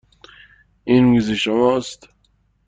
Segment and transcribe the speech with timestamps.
[0.83, 2.09] این میز شماست.